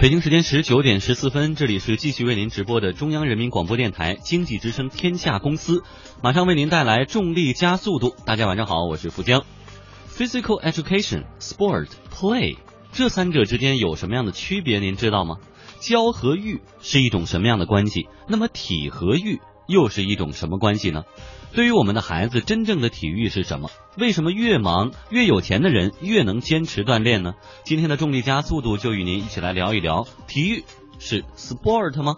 [0.00, 5.82] 北京时间十九点十四分，这里是继续为您直播的中央人民广播电台经济之声天下公司，
[6.22, 8.16] 马上为您带来重力加速度。
[8.24, 9.44] 大家晚上好，我是富江。
[10.08, 12.56] Physical education, sport, play，
[12.92, 14.78] 这三者之间有什么样的区别？
[14.78, 15.36] 您知道吗？
[15.80, 18.08] 教和育是一种什么样的关系？
[18.26, 19.38] 那么体和育
[19.70, 21.04] 又是一种什么关系呢？
[21.52, 23.70] 对于我们的孩子，真正的体育是什么？
[23.96, 27.34] 为什么越忙越有钱的人越能坚持锻炼呢？
[27.64, 30.64] 今天的重力加速度就与您一起来聊一聊，体育
[30.98, 32.16] 是 sport 吗？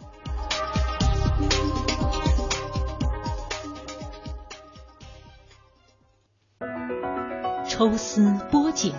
[7.69, 8.93] 抽丝剥茧，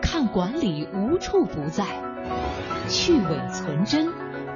[0.00, 1.84] 看管理无处不在，
[2.88, 4.08] 去伪存真，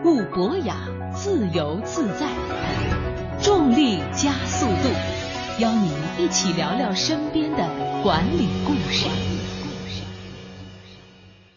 [0.04, 0.76] 悟博雅，
[1.12, 3.05] 自由自在。
[3.46, 9.06] 重力加速度，邀您一起聊聊身边的管理故事。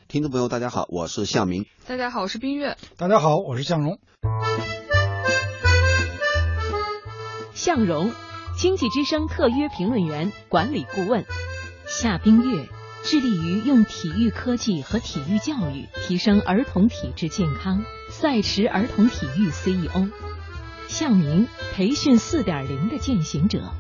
[0.08, 1.66] 听众朋友，大家好，我是向明。
[1.88, 2.78] 大家好，我是冰月。
[2.96, 3.98] 大家好，我是向荣。
[7.56, 8.12] 向荣，
[8.56, 11.26] 经济之声特约评论员、管理顾问。
[11.88, 12.70] 夏冰月，
[13.02, 20.08] 致力于用体育科技和体育教育提升儿童体质健康，赛驰儿童体育 CEO。
[20.90, 23.72] 向明，培训四点零的践行者。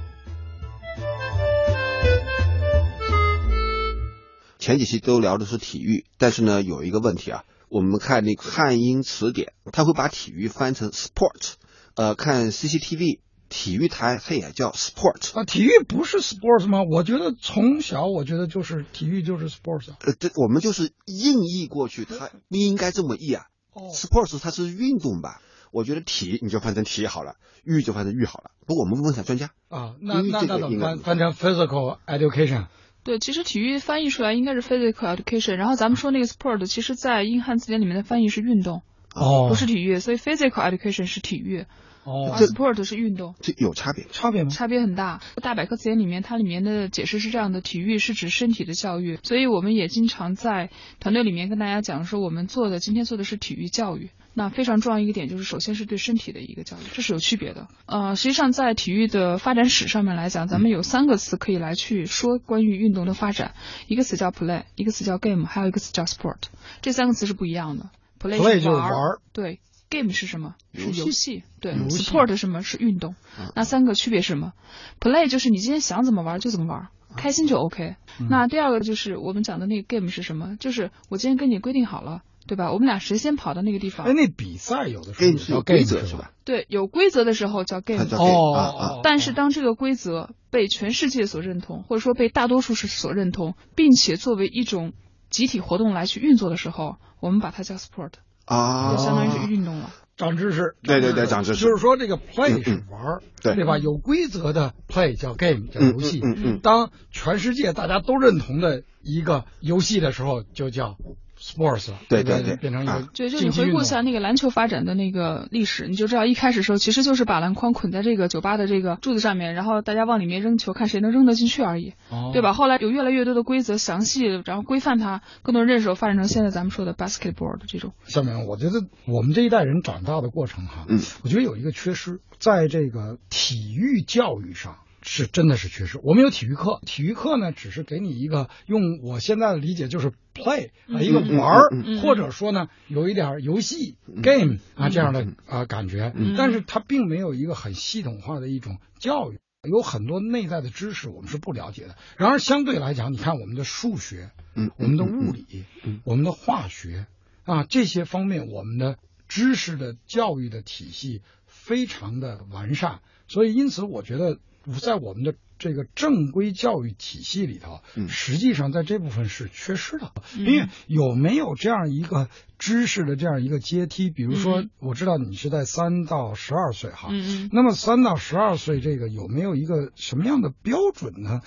[4.59, 11.53] 前几期都聊的是体育，但是呢，有一个问题啊，我们看那个汉英词典，它会把体育翻成 sport，
[11.95, 16.83] 呃，看 CCTV 体育台它也叫 sport 啊，体育不是 sports 吗？
[16.83, 23.45] 我觉得从小我觉得就是体育就是 sports，呃，这我们就是硬译过去，它不应该这么译啊。
[23.73, 25.41] 哦，sports 它是运动吧？
[25.71, 28.51] 我觉得体你就翻成体好了，育就翻成育好了。
[28.65, 32.67] 不过我们问一下专家啊，那那那怎么翻成 physical education？
[33.03, 38.83] 对，其实体育翻译出来应该是 physical education，然后咱们说那个 sport，其实在英汉字典里面的翻译是运动，
[39.15, 41.65] 哦，不是体育，所以 physical education 是体育，
[42.04, 43.36] 哦，sport 是运动。
[43.42, 44.05] 这有差别。
[44.11, 44.49] 差别吗？
[44.49, 45.21] 差别很大。
[45.42, 54.09] 大百科词典里面，它里面的解释是这样的：体育是指身体的教育，所以我们也经常在团队里面跟大家讲说，我们做的今天做的是体育教育。
[54.33, 57.67] 那非常重要一个点就是，首先是对身体的一个教育，这是有区别的。
[57.88, 63.54] 呃，实际上在体育的发展史上面来讲，咱们有三个词可以来去说关于运动的发展，
[63.88, 66.38] 一个词叫 play，一个词叫 game，还有一个词叫 sport。
[66.82, 67.89] 这三个词是不一样的。
[68.20, 69.59] play, play 就是玩玩儿对
[69.89, 70.55] ，game 是什么？
[70.73, 71.44] 是游戏。
[71.60, 72.61] 对游戏，sport 什么？
[72.64, 73.16] 是运动。
[73.55, 74.54] 那三个区别是什么
[75.00, 77.95] ？play 就是你今天想怎么玩就怎么玩，开心就 OK。
[78.30, 80.55] 那第二个就是我们讲的那个 game 是什么？
[80.60, 82.72] 就是我今天跟你规定好了，对吧？
[82.72, 84.14] 我们俩谁先跑到那个地方哎，？
[84.14, 86.32] 那比赛有的时候 game 是有叫规则是吧？
[86.45, 88.04] 对，有规则的时候叫 game。
[88.04, 94.94] 哦，但是当这个规则被全世界所认同，或者说被大多数是所认同，并且作为一种
[95.30, 98.14] 集体活动来去运作的时候，我们把它叫 sport，
[98.49, 99.89] 啊，就相当于是运动了。
[100.17, 100.76] 长知识。
[100.83, 103.77] 对对对长知识就是说这个 play 嗯是玩儿，对对吧？
[103.77, 106.20] 有规则的 play 叫 game 叫嗯游戏。
[106.21, 110.98] 嗯嗯嗯当全世界大家都认同的一个游戏的时候，就叫
[111.42, 122.54] sports 对对对变成一个啊对，就你竞技运动回顾一下那个篮球发展的那个历史，你就知道一开始的时候其实就是把篮筐捆在这个酒吧的这个柱子上面，然后大家往里面扔球，看谁能扔得进去而已，哦对吧？
[122.54, 127.94] 后来有越来越多的规则详细，然后规范它，更多人认识，发展成现在咱们说的 basketball 的这种。
[128.06, 136.00] 下面我觉得我们这一代人长大的过程哈，嗯，我觉得有一个缺失，在这个体育教育上是真的是缺失。
[136.04, 146.36] 我们有体育课，体育课呢只是给你一个用我现在的理解就是 play 啊、嗯一个玩儿，或者说呢有一点游戏、game 啊这样的嗯啊、感觉，嗯。
[146.38, 149.39] 但是它并没有一个很系统化的一种教育。
[149.69, 156.00] 有很多内在的知识我们是不了解的，然而相对来讲，你看我们的数学，嗯，我们的嗯物，理，嗯。
[156.06, 157.07] 我们的化学
[157.44, 164.38] 啊这些方面，我们的知识的教育的体系非常的完善，所以因此我觉得
[164.81, 174.09] 在我们的这个正规教育体系里头，嗯实际上在这部分是缺失的，嗯因为有没有这样一个知识的这样一个阶梯？
[174.09, 177.09] 比如说嗯，我知道你是在三到十二岁哈。
[177.51, 181.41] 那么三到十二岁这个有没有一个什么样的标准呢？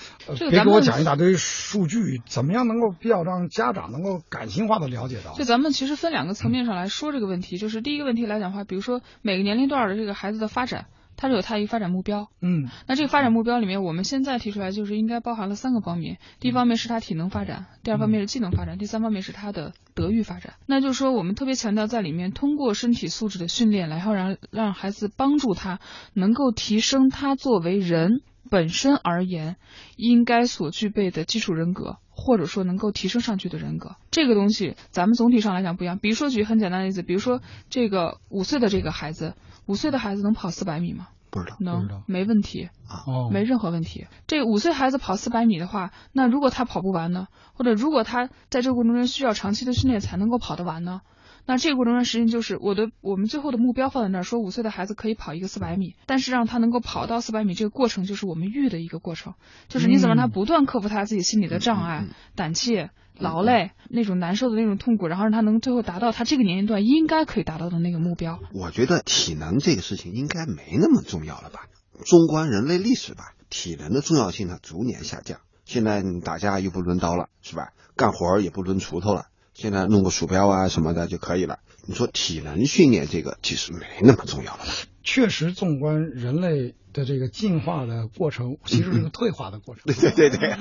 [0.51, 5.45] 别给我讲一大堆数据，怎么样能够比较让家长能够感性化的了解到就？
[5.45, 10.87] 咱们其实分两个层面上来说这个问题，就是第一个问题来讲的话，比如说每个年龄段的这个孩子的发展，
[11.17, 12.29] 它是有它一个发展目标。
[12.41, 16.19] 嗯那这个发展目标里面，我们现在提出来就是应该包含了三个方面。
[16.41, 20.55] 第一方面是他体能发展，第二方面是技能发展，第三方面是他的德育发展。
[20.67, 25.81] 那就是说，我们特别强调在里面通过身体素质的训练，然后让让孩子帮助他
[26.15, 29.57] 能够提升他作为人本身而言，
[29.97, 35.99] 应该所具备的基础人格，或者说能够提升上去的人格，这个东西咱们总体上来讲不一样。
[35.99, 37.41] 比如说举很简单的例子，比如说
[37.71, 39.35] 这个五岁的这个孩子，
[39.67, 41.09] 五岁的孩子能跑四百米吗？
[41.31, 42.69] 不知道，能没问题，
[43.07, 44.07] 哦，没任何问题。
[44.27, 47.29] 这五岁孩子跑四百米的话，那如果他跑不完呢？
[47.55, 51.01] 或者如果他在这个过程中需要长期的训练才能够跑得完呢？
[51.47, 59.35] 那这个过程中，实际就是我的我们最后的目标放在那儿，说五岁的孩子可以跑一个四百米，但是让他能够跑到四百米这个过程，就是我们育的一个过程，
[59.69, 62.07] 就是你怎么让他不断克服他自己心理的障碍、
[62.37, 68.39] 胆怯、劳累那种难受的那种痛苦，然后让他能最后达到他这个年龄段应该可以达到的那个目标。
[68.55, 71.67] 我觉得体能这个事情应该没那么重要了吧？
[72.05, 75.41] 纵观人类历史吧，体能的重要性呢逐年下降。
[75.65, 77.73] 现在你打架又不抡刀了，是吧？
[77.95, 81.59] 干活儿也不抡锄头了，现在弄个鼠标啊什么的就可以了。
[81.87, 84.67] 你说体能训练这个其实没那么重要了吧？
[85.03, 89.83] 确实，纵观人类的这个进化的过程，其实是个退化的过程。
[89.87, 90.57] 对对对对，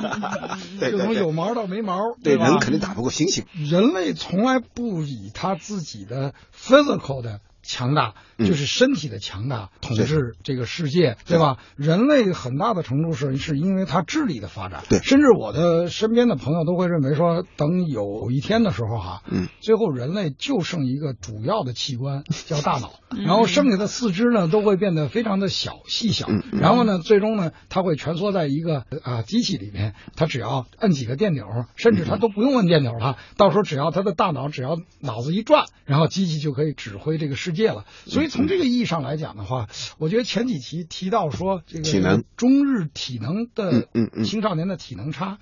[0.80, 2.48] 对就从有毛到没毛，对吧？
[2.48, 3.44] 人肯定打不过猩猩。
[3.54, 8.48] 人类从来不以他自己的 physical 的强大，嗯。
[8.48, 11.58] 就是身体的强大统治这个世界，对吧？
[11.76, 15.00] 人类很大的程度是是因为他智力的发展，对。
[15.00, 37.86] 甚至我的身边的朋友都会认为说，等有一天的时候哈，嗯，最后人类就剩一个主要的器官 叫大脑，然后剩下的四肢呢都会变得非常的小细小，然后呢，最终呢，它会蜷缩在一个啊机器里面，它只要摁几个电钮，甚至它都不用摁电钮了，到时候只要它的大脑只要脑子一转，然后机器就可以指挥这个世界了。
[38.06, 39.68] 所以从这个意义上来讲的话，
[39.98, 43.88] 我觉得前几期提到说这个体能中日体能的
[44.24, 45.40] 青少年的体能差，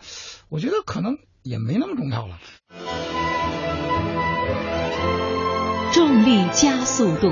[0.50, 2.39] 我觉得可能也没那么重要了。
[5.91, 7.31] 重力加速度，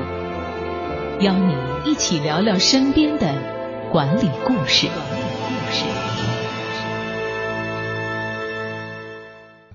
[1.22, 4.88] 邀你一起聊聊身边的管理故事。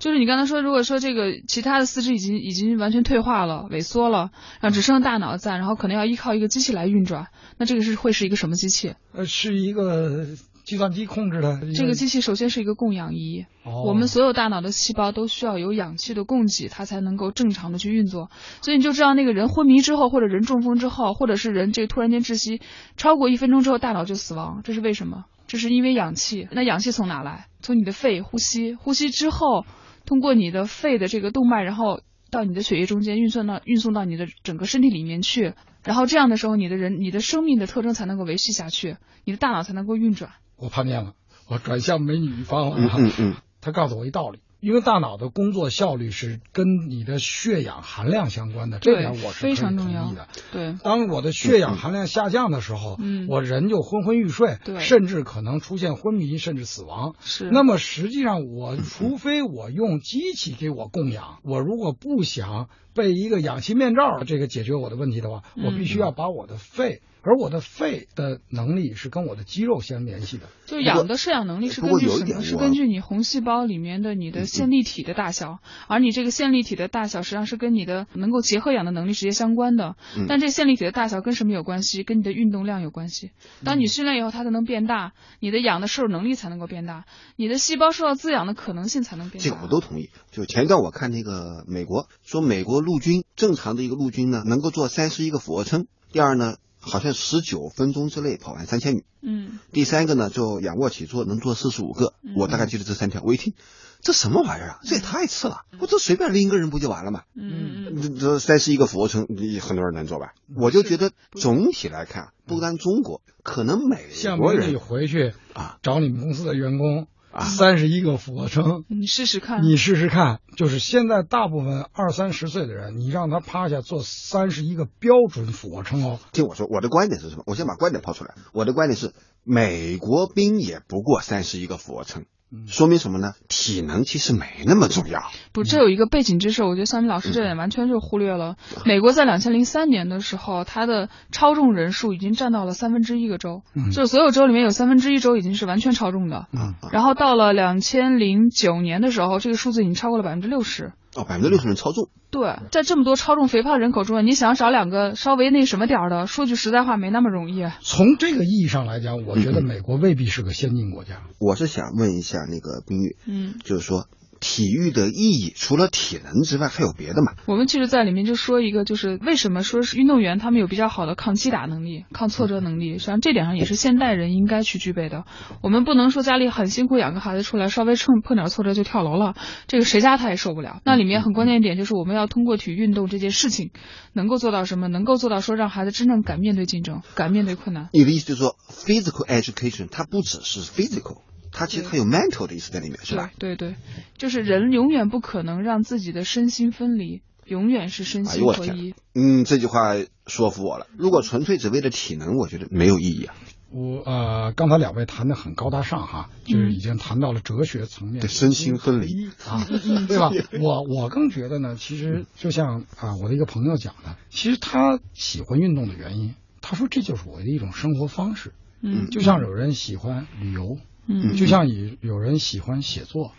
[0.03, 8.97] 就是你刚才说，如果说这个其他的四肢已经已经完全退化了、萎缩了，然后只剩大脑在，然后可能要依靠一个机器来运转，那这个是会是一个什么机器？
[9.13, 10.27] 呃，是一个
[10.65, 18.29] 计算机控制的这个机器首先是一个供氧仪，哦我们所有大脑的细胞都需要有氧气的供给，它才能够正常的去运作。
[18.61, 22.61] 所以你就知道那个人昏迷之后，或者人中风之后，或者是人这个突然间窒息，
[22.97, 25.27] 超过一分钟之后大脑就死亡，这是为什么？
[25.47, 26.49] 这是因为氧气。
[26.51, 27.47] 那氧气从哪来？
[27.61, 29.65] 从你的肺呼吸，呼吸之后，
[30.05, 32.01] 通过你的肺的这个动脉，然后
[32.31, 35.55] 到你的血液中间运送到运送到你的整个身体里面去。
[35.85, 40.33] 然后这样的时候，你的人你的生命的特征才能够维系下去，你的大脑才能够运转。
[40.57, 41.15] 我叛变了，
[41.49, 42.77] 我转向美女一方了。
[42.79, 50.29] 嗯嗯嗯，他告诉我一道理，因为大脑的工作效率是跟你的血氧含量相关的，这点我是非常同意的。
[50.53, 57.17] 对，当我的血氧含量下降的时候，嗯我人就昏昏欲睡，对甚至可能出现昏迷，甚至死亡。
[57.21, 57.51] 是。
[57.51, 70.47] 那么实际上，我除非我用机器给我供氧，我如果不想被一个氧气面罩这个解决我的问题的话，嗯我必须要把我的肺，而我的肺的能力是跟我的肌肉相联系的。
[70.67, 72.43] 就氧的摄氧能力是根据什么？
[72.43, 79.97] 是根据你红细胞里面的你的线粒体的大小，而你这个线粒体的大小实际上是跟你的能够结合氧的能力直接相关的。
[80.17, 82.03] 嗯但这线粒体的大小跟什么有关系？
[82.05, 83.33] 跟你的运动量有关系。
[83.65, 87.05] 当你训练以后，它才能变大，你的氧的摄入能力才能够变大，
[87.37, 89.51] 你的细胞受到滋养的可能性才能变大。
[89.51, 90.11] 这个我都同意。
[90.31, 95.87] 就前一段我看那个美国说，美国陆军正常的一个陆军呢，能够做三十一个俯卧撑。
[96.13, 99.05] 第二呢，好像十九分钟之内跑完三千米。
[99.23, 102.15] 嗯，第三个呢，就仰卧起坐能做四十五个。
[102.23, 103.23] 嗯我大概记得这三条。
[103.25, 103.55] 我一听，
[104.01, 104.79] 这什么玩意儿啊？
[104.85, 105.63] 这也太次了！
[105.79, 107.23] 我这随便拎一个人不就完了吗？
[107.35, 110.33] 嗯嗯这这三十一个俯卧撑，你很多人能做吧？
[110.57, 114.09] 我就觉得总体来看，不单中国，可能美
[114.39, 119.63] 国人回去啊找你们公司的员工啊三十一个俯卧撑，你试试看。
[119.63, 127.43] 你试试看，就是现在大部分二三十岁的人，你让他趴下做三十一个标准俯卧撑哦，听我说，我的观点是什么？
[127.47, 128.35] 我先把观点抛出来。
[128.53, 129.13] 我的观点是，
[129.43, 132.27] 美国兵也不过三十一个俯卧撑，嗯
[132.67, 133.33] 说明什么呢？
[133.49, 135.23] 体能其实没那么重要。
[135.53, 138.57] 不，这有一个背景知识，我觉得小米老师这点完全就忽略了。
[138.77, 146.47] 嗯美国在两千零三年的时候，它的超重人数已经占到了三分之一个州，嗯就是所有州里面有三分之一州已经是完全超重的。
[146.53, 150.93] 嗯然后到了两千零九年的时候，这个数字已经超过了百分之六十。
[151.15, 157.67] 哦，百分之六十人超重，对，在这么多超重肥胖人口中，你想要找两个稍微那什么点儿的，说句实在话，没那么容易。
[157.83, 161.23] 从这个意义上来讲，我觉得美国未必是个先进国家。
[161.39, 164.07] 我是想问一下那个冰玉，嗯就是说
[164.43, 167.35] 体育的意义除了体能之外还有别的嘛？
[167.47, 175.25] 我们其实，在里面就说一个，就是为什么说是运动员他们有比较好的抗击打能力、抗挫折能力，实际上这点上也是现代人应该去具备的。
[175.63, 179.35] 我们不能说家里很辛苦养个孩子出来，稍微碰碰点挫折就跳楼了，
[179.69, 180.81] 这个谁家他也受不了。
[180.85, 183.71] 那里面很关键一点就是我们要通过体育运动这件事情，
[184.13, 184.89] 能够做到什么？
[184.89, 187.89] 能够做到说让孩子真正敢面对竞争，敢面对困难。
[187.93, 191.23] 你的意思就是说，physical education 它不只是 physical。
[191.53, 193.31] 它其实还有 mental 的意思在里面，是吧？
[193.39, 193.77] 对对，
[194.17, 198.95] 就是人永远不可能让自己的身心分离，永远是身心合一。
[199.15, 199.95] 嗯，这句话
[200.27, 200.87] 说服我了。
[200.97, 203.35] 如果纯粹只为了体能，我觉得没有意义啊。
[203.75, 209.65] 我呃，刚才两位谈的很高大上哈，就是已经谈到了哲学层面，身心分离啊，
[210.09, 210.31] 对吧？
[210.61, 218.53] 我我更觉得呢，其实就像啊，我的一个朋友讲的，其实他喜欢运动的原因，他说这就是我的一种生活方式。
[218.83, 220.77] 嗯，就像有人喜欢旅游。
[221.07, 223.33] 嗯，就像有有人喜欢写作，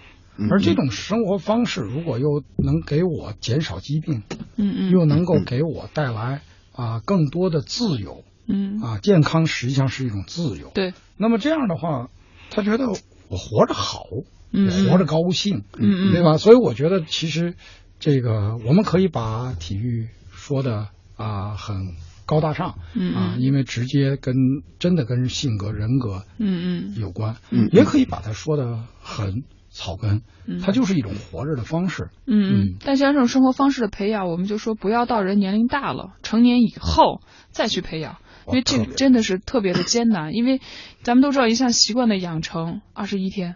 [0.50, 4.24] 而这种生活方式如果又能给我减少疾病，
[4.58, 6.42] 嗯嗯，又能够给我带来
[6.74, 10.94] 啊更多的自由，嗯啊健康实际上是一种自由，对。
[11.18, 12.10] 那么这样的话，
[12.50, 12.88] 他觉得
[13.30, 14.04] 我活着好，
[14.52, 16.38] 嗯，活着高兴，嗯嗯，对吧？
[16.38, 17.56] 所以我觉得其实
[18.00, 21.96] 这个我们可以把体育说的啊很。
[22.26, 24.36] 高大上，嗯啊，因为直接跟
[24.80, 27.00] 真的跟性格人格，嗯嗯。
[27.00, 32.76] 有关，嗯，也可以把它说的很草根，嗯，它就是一种活着的方式，嗯嗯。
[32.84, 40.34] 但像这种生活方式的培养，我们就说不要到人年龄大了，成年以后再去培养，因为这个真的是特别的艰难。
[40.36, 40.62] 因为
[41.02, 43.56] 咱们都知道，一项习惯的养成二十一天，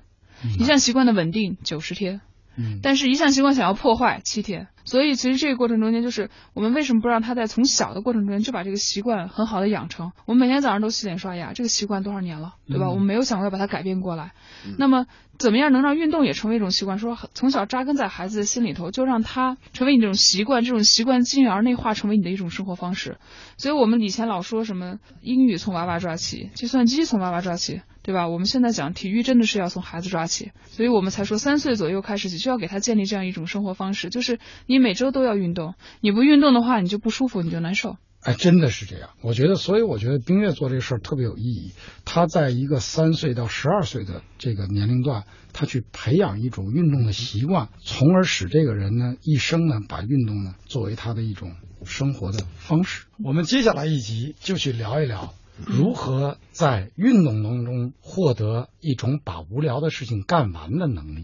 [0.60, 2.22] 一项习惯的稳定九十天，
[2.58, 4.68] 嗯，但是一项习惯想要破坏七天。
[4.84, 10.14] 所以，其实这个过程中间，就是我们为什么不让他在从小的过程中间就把这个习惯很好的养成？
[10.26, 12.90] 我们每天早上都洗脸刷牙，这个习惯多少年了，对吧？
[12.90, 14.32] 我们没有想过要把它改变过来。
[14.78, 15.06] 那么，
[15.38, 17.00] 怎么样能让运动也成为一种习惯？
[17.00, 23.18] 说从小扎根在孩子的心里头，就让他成为你这种习惯，这种习惯进而内化成为你的一种生活方式。
[23.58, 28.30] 所以我们以前老说什么英语从娃娃抓起，计算机从娃娃抓起，对吧？
[28.30, 34.78] 我们现在讲体育真的是要从孩子抓起，所以我们才说三岁左右开始起就要给他建立这样一种生活方式，就是你。
[34.78, 37.98] 你每周都要运动，你不运动的话，你就不舒服，你就难受。
[38.22, 39.10] 哎，真的是这样。
[39.24, 41.72] 我觉得，所以我觉得冰月做这个事儿特别有意义。
[42.06, 53.08] 他在一个三岁到十二岁的这个年龄段，他去培养一种运动的习惯，从而使这个人呢一生呢把运动呢作为他的一种生活的方式。
[53.24, 55.34] 我们接下来一集就去聊一聊
[55.66, 61.16] 如何在运动当中获得一种把无聊的事情干完的能力。